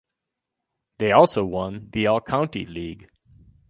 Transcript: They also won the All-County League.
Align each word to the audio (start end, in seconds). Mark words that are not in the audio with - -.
They 0.97 1.11
also 1.11 1.45
won 1.45 1.91
the 1.91 2.07
All-County 2.07 2.65
League. 2.65 3.07